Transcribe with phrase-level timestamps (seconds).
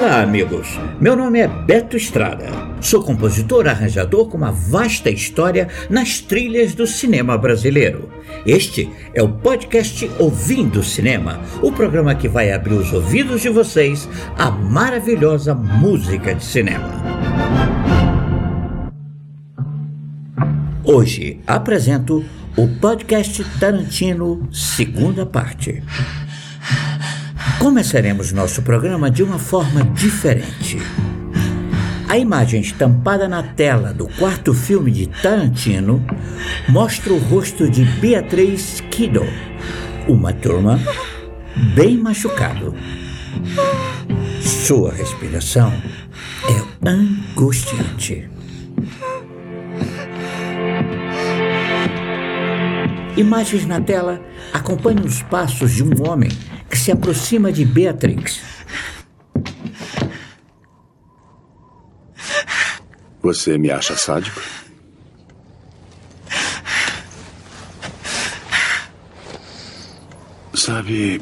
[0.00, 0.66] Olá, amigos.
[0.98, 2.46] Meu nome é Beto Estrada.
[2.80, 8.08] Sou compositor arranjador com uma vasta história nas trilhas do cinema brasileiro.
[8.46, 14.08] Este é o podcast Ouvindo Cinema, o programa que vai abrir os ouvidos de vocês
[14.38, 16.94] à maravilhosa música de cinema.
[20.82, 22.24] Hoje apresento
[22.56, 25.82] o podcast Tarantino, segunda parte.
[27.60, 30.78] Começaremos nosso programa de uma forma diferente.
[32.08, 36.02] A imagem estampada na tela do quarto filme de Tarantino
[36.70, 39.24] mostra o rosto de Beatriz Kiddo,
[40.08, 40.80] uma turma
[41.74, 42.74] bem machucado.
[44.40, 45.70] Sua respiração
[46.48, 48.26] é angustiante.
[53.18, 54.18] Imagens na tela
[54.50, 56.30] acompanham os passos de um homem
[56.70, 58.40] que se aproxima de Beatrix.
[63.20, 64.40] Você me acha sádico?
[70.54, 71.20] Sabe,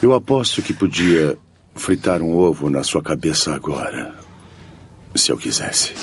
[0.00, 1.36] eu aposto que podia
[1.74, 4.14] fritar um ovo na sua cabeça agora.
[5.14, 5.94] Se eu quisesse.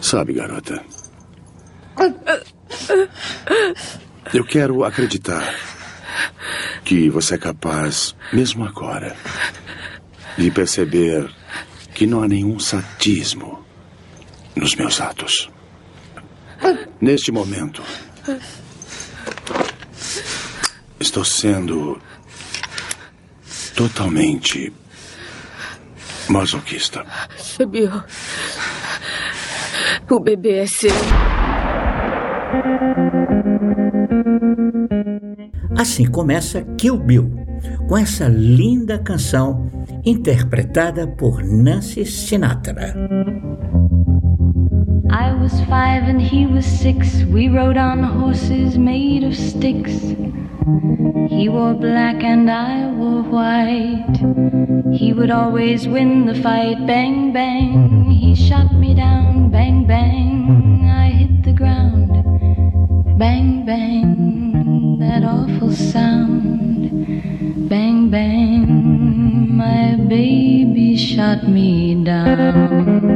[0.00, 0.84] Sabe, garota?
[4.32, 5.54] Eu quero acreditar
[6.84, 9.14] que você é capaz, mesmo agora,
[10.38, 11.30] de perceber
[11.94, 13.62] que não há nenhum sadismo
[14.56, 15.50] nos meus atos.
[16.98, 17.82] Neste momento,
[20.98, 22.00] estou sendo
[23.76, 24.72] totalmente
[26.28, 27.04] masoquista.
[27.36, 28.04] Sabia?
[30.08, 30.90] O bebê é seu.
[35.82, 37.28] Assim começa Kill Bill,
[37.88, 39.68] com essa linda canção
[40.04, 42.94] interpretada por Nancy Sinatra.
[45.10, 47.24] I was five and he was six.
[47.24, 50.14] We rode on horses made of sticks.
[51.28, 54.20] He wore black and I wore white.
[54.92, 56.86] He would always win the fight.
[56.86, 58.04] Bang, bang.
[58.08, 59.50] He shot me down.
[59.50, 60.88] Bang, bang.
[60.88, 62.08] I hit the ground.
[63.18, 64.31] Bang, bang.
[65.32, 67.00] Awful sound.
[67.68, 68.66] Bang, bang.
[69.48, 73.12] My baby shot me down.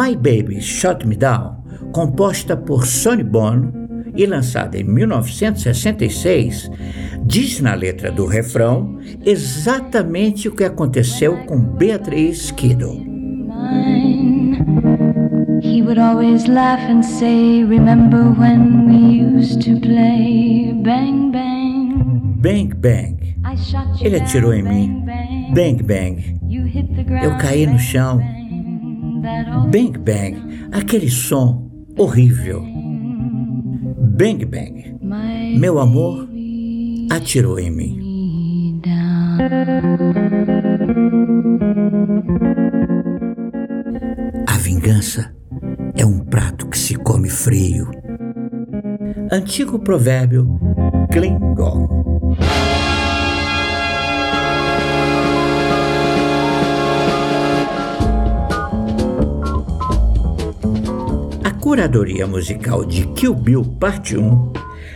[0.00, 1.62] My Baby Shut Me Down,
[1.92, 3.70] composta por Sonny Bono
[4.16, 6.70] e lançada em 1966,
[7.22, 13.04] diz na letra do refrão exatamente o que aconteceu com Beatriz Kiddo.
[15.90, 20.70] Would always laugh and say, Remember when we used to play?
[20.72, 22.38] Bang, bang.
[22.40, 23.18] Bang Bang.
[24.00, 25.04] Ele atirou em mim.
[25.52, 26.38] bang, bang.
[27.24, 28.20] Eu caí no chão.
[29.72, 30.68] bang, Bang.
[30.70, 31.68] Aquele som
[31.98, 32.62] horrível.
[34.16, 34.96] Bang Bang.
[35.58, 36.28] Meu amor
[37.10, 38.80] atirou em mim.
[44.46, 45.39] A vingança
[45.96, 47.90] é um prato que se come frio.
[49.30, 50.58] Antigo provérbio
[51.10, 52.04] Klingon.
[61.44, 64.52] A curadoria musical de Kill Bill Parte 1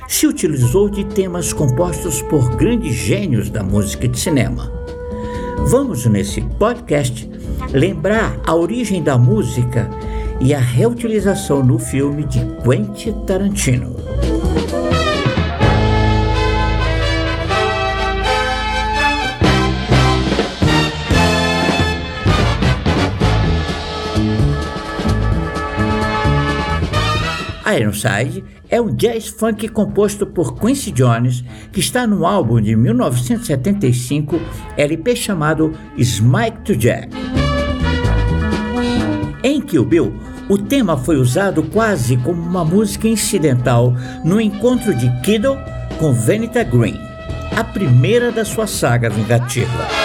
[0.08, 4.70] se utilizou de temas compostos por grandes gênios da música de cinema.
[5.66, 7.28] Vamos nesse podcast
[7.72, 9.88] lembrar a origem da música
[10.40, 13.94] e a reutilização no filme de Quentin Tarantino.
[27.76, 34.40] Ironside é um jazz funk composto por Quincy Jones, que está no álbum de 1975,
[34.76, 37.43] LP chamado Smike to Jack.
[39.74, 40.14] Kill Bill,
[40.48, 43.92] o tema foi usado quase como uma música incidental
[44.22, 45.58] no encontro de Kiddo
[45.98, 46.96] com Venita Green,
[47.56, 50.03] a primeira da sua saga vingativa.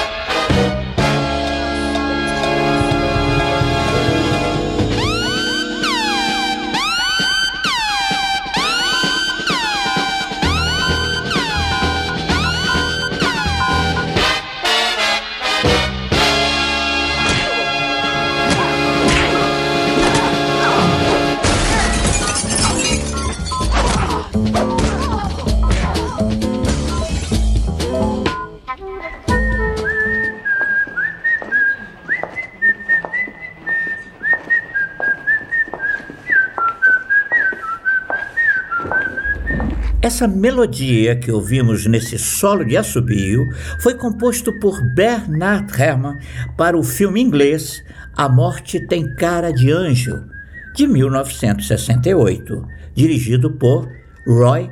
[40.09, 43.47] Essa melodia que ouvimos nesse solo de assobio
[43.79, 46.17] foi composto por Bernard Herrmann
[46.57, 47.83] para o filme inglês
[48.17, 50.25] A Morte Tem Cara de Anjo,
[50.73, 53.87] de 1968, dirigido por
[54.25, 54.71] Roy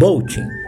[0.00, 0.63] Bolton.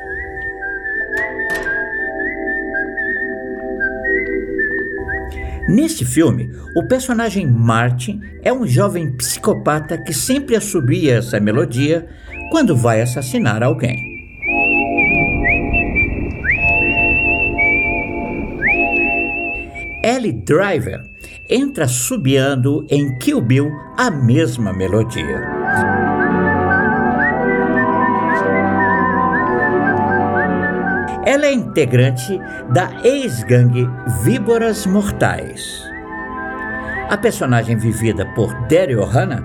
[5.69, 12.07] Nesse filme, o personagem Martin é um jovem psicopata que sempre assobia essa melodia
[12.53, 13.97] quando vai assassinar alguém.
[20.05, 21.03] Ellie Driver
[21.51, 25.56] entra subiando em Kill Bill a mesma melodia.
[31.27, 32.39] Ela é integrante
[32.73, 33.85] da ex-gangue
[34.23, 35.83] Víboras Mortais.
[37.11, 39.43] A personagem vivida por Daryl Hannah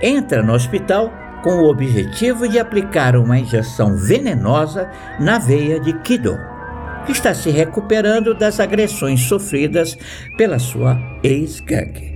[0.00, 4.88] entra no hospital com o objetivo de aplicar uma injeção venenosa
[5.18, 6.38] na veia de Kido,
[7.04, 9.98] que está se recuperando das agressões sofridas
[10.36, 12.13] pela sua ex-gangue.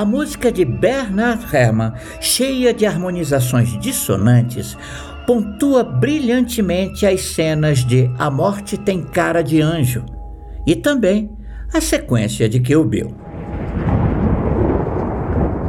[0.00, 1.92] A música de Bernard Herrmann,
[2.22, 4.74] cheia de harmonizações dissonantes,
[5.26, 10.02] pontua brilhantemente as cenas de A Morte Tem Cara de Anjo
[10.66, 11.30] e também
[11.70, 13.14] a sequência de Kill Bill.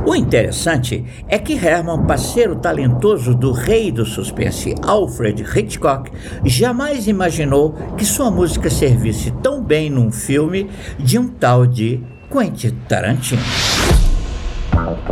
[0.08, 6.10] O interessante é que Herman, parceiro talentoso do rei do suspense Alfred Hitchcock,
[6.46, 12.02] jamais imaginou que sua música servisse tão bem num filme de um tal de
[12.32, 13.42] Quentin Tarantino.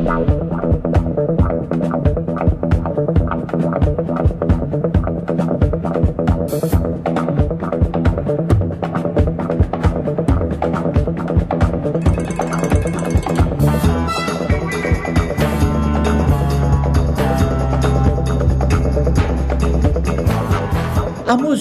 [0.10, 0.39] A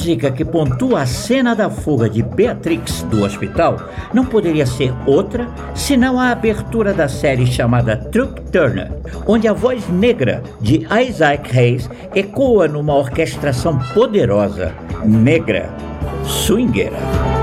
[0.09, 3.77] música que pontua a cena da fuga de Beatrix do hospital
[4.15, 8.91] não poderia ser outra senão a abertura da série chamada Truck Turner,
[9.27, 14.73] onde a voz negra de Isaac Hayes ecoa numa orquestração poderosa,
[15.05, 15.69] negra,
[16.25, 17.38] swingueira.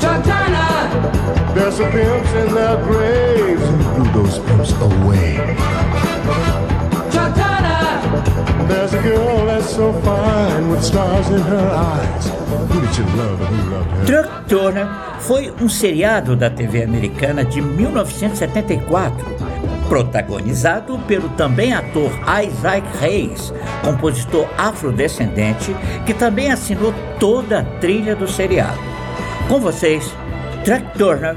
[0.00, 1.54] Chantana!
[1.54, 3.62] There's some pimps in their graves.
[3.62, 5.36] Who blew those pimps away?
[7.10, 8.68] Chantana!
[8.68, 12.28] There's a girl that's so fine with stars in her eyes.
[12.70, 14.06] Who did you love and who loved her?
[14.06, 14.88] Truck Turner
[15.20, 19.38] foi um seriado da TV americana de 1974
[19.88, 22.10] protagonizado pelo também ator
[22.44, 23.52] Isaac Hayes,
[23.82, 25.74] compositor afrodescendente
[26.04, 28.87] que também assinou toda a trilha do seriado.
[29.48, 30.14] Com vocês,
[30.62, 31.34] Track Turner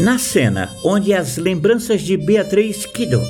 [0.00, 3.22] Na cena onde as lembranças de Beatriz Kiddo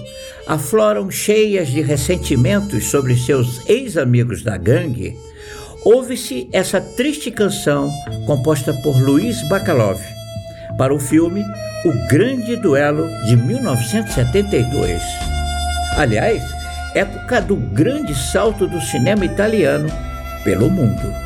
[0.46, 5.14] afloram cheias de ressentimentos sobre seus ex-amigos da gangue,
[5.84, 7.92] ouve-se essa triste canção
[8.26, 10.00] composta por Luiz Bacalov
[10.78, 11.42] para o filme
[11.84, 15.02] O Grande Duelo de 1972.
[15.98, 16.42] Aliás,
[16.94, 19.88] época do grande salto do cinema italiano
[20.42, 21.23] pelo mundo.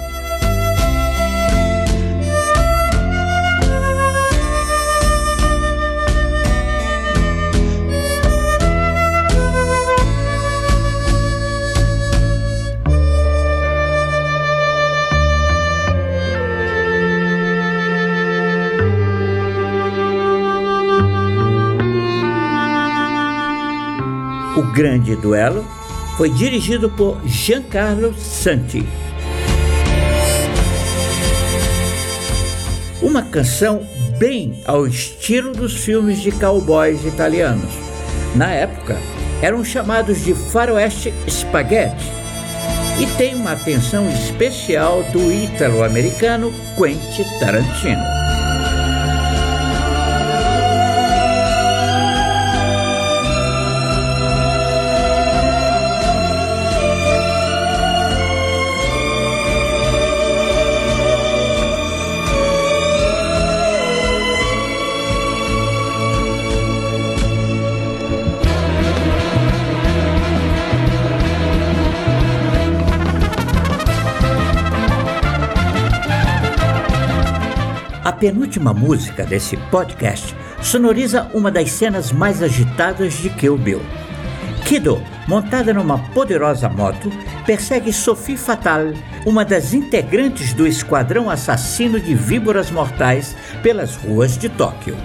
[24.98, 25.64] Grande Duelo
[26.16, 28.84] foi dirigido por Giancarlo Santi.
[33.00, 33.86] Uma canção
[34.18, 37.72] bem ao estilo dos filmes de cowboys italianos.
[38.34, 38.96] Na época,
[39.40, 42.10] eram chamados de faroeste spaghetti
[43.00, 48.17] e tem uma atenção especial do ítalo-americano Quentin Tarantino.
[78.18, 83.80] Penúltima música desse podcast sonoriza uma das cenas mais agitadas de Kill Bill.
[84.66, 87.10] Kido, montada numa poderosa moto,
[87.46, 88.92] persegue Sophie Fatal,
[89.24, 94.96] uma das integrantes do esquadrão assassino de víboras mortais, pelas ruas de Tóquio.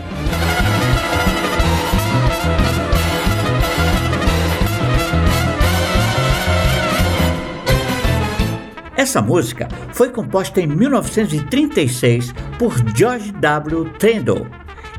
[9.03, 13.89] Essa música foi composta em 1936 por George W.
[13.99, 14.47] Trendle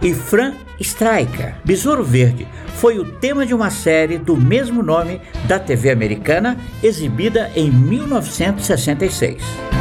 [0.02, 1.54] e Fran Stryker.
[1.64, 7.50] Besouro Verde foi o tema de uma série do mesmo nome da TV americana, exibida
[7.56, 9.73] em 1966.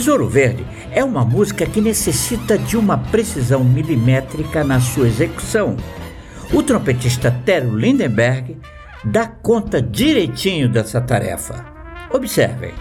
[0.00, 5.76] Besouro Verde é uma música que necessita de uma precisão milimétrica na sua execução.
[6.54, 8.56] O trompetista Terry Lindenberg
[9.04, 11.66] dá conta direitinho dessa tarefa.
[12.10, 12.72] Observem.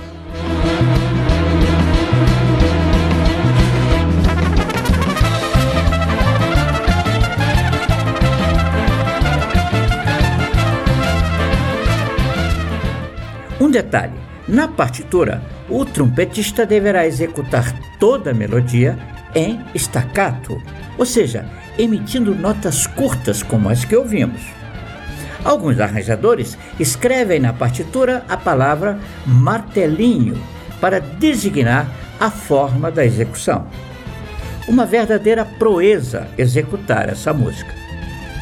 [13.60, 18.98] Um detalhe: na partitura, o trompetista deverá executar toda a melodia
[19.36, 20.62] em staccato,
[20.98, 21.46] ou seja,
[21.78, 24.42] emitindo notas curtas como as que ouvimos.
[25.44, 30.42] Alguns arranjadores escrevem na partitura a palavra martelinho
[30.82, 33.66] para designar a forma da execução.
[34.68, 37.74] Uma verdadeira proeza executar essa música.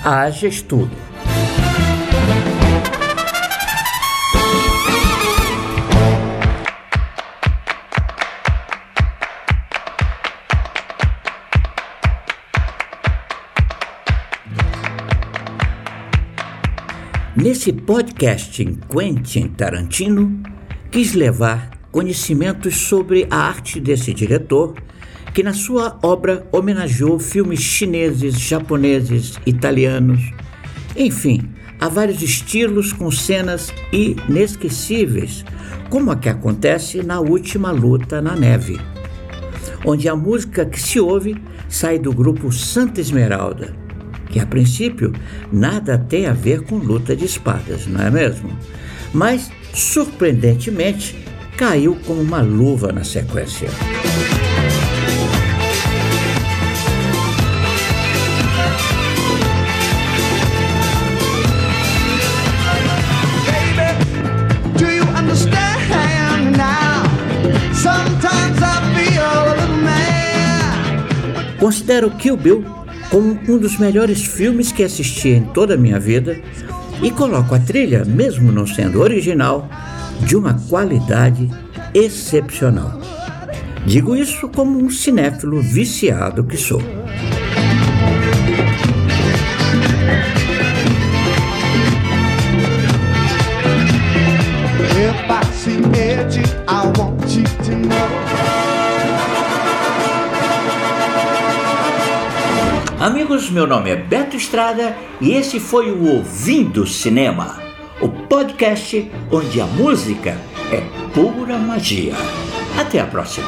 [0.03, 1.06] Haja estudo.
[17.67, 20.41] Nesse podcast em Quentin Tarantino,
[20.89, 24.73] quis levar conhecimentos sobre a arte desse diretor,
[25.33, 30.31] que na sua obra homenageou filmes chineses, japoneses, italianos,
[30.95, 31.41] enfim,
[31.77, 35.43] há vários estilos com cenas inesquecíveis,
[35.89, 38.79] como a que acontece na última luta na neve,
[39.85, 41.35] onde a música que se ouve
[41.67, 43.86] sai do grupo Santa Esmeralda
[44.37, 45.11] que a princípio
[45.51, 48.55] nada tem a ver com luta de espadas, não é mesmo?
[49.11, 51.17] Mas, surpreendentemente,
[51.57, 53.67] caiu como uma luva na sequência.
[71.59, 72.76] Considero Kill Bill
[73.09, 76.39] como um dos melhores filmes que assisti em toda a minha vida
[77.01, 79.69] e coloco a trilha, mesmo não sendo original,
[80.25, 81.49] de uma qualidade
[81.93, 82.99] excepcional.
[83.85, 86.81] Digo isso como um cinéfilo viciado que sou.
[103.49, 107.61] Meu nome é Beto Estrada e esse foi o Ouvindo Cinema,
[108.01, 110.37] o podcast onde a música
[110.71, 110.81] é
[111.13, 112.13] pura magia.
[112.77, 113.47] Até a próxima.